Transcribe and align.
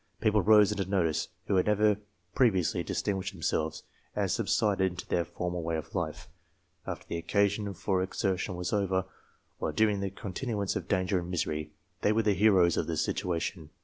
People 0.19 0.41
rose 0.41 0.71
into 0.71 0.87
notice 0.89 1.27
who 1.45 1.57
had 1.57 1.67
never 1.67 1.97
previously 2.33 2.81
distinguished 2.81 3.33
themselves, 3.33 3.83
and 4.15 4.31
subsided 4.31 4.89
into 4.91 5.05
their 5.07 5.23
former 5.23 5.59
way 5.59 5.77
of 5.77 5.93
life, 5.93 6.27
after 6.87 7.05
the 7.07 7.21
occa 7.21 7.47
sion 7.47 7.71
for 7.75 8.01
exertion 8.01 8.55
was 8.55 8.73
over; 8.73 9.05
while 9.59 9.71
during 9.71 9.99
the 9.99 10.09
continuance 10.09 10.75
of 10.75 10.87
danger 10.87 11.19
and 11.19 11.29
misery, 11.29 11.69
they 12.01 12.11
were 12.11 12.23
the 12.23 12.33
heroes 12.33 12.77
of 12.77 12.87
their 12.87 12.95
situa 12.95 13.39
tion. 13.39 13.69